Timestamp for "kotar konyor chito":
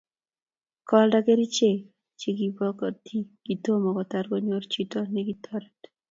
3.97-4.99